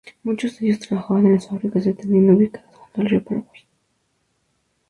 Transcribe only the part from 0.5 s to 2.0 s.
de ellos trabajan en las fábricas de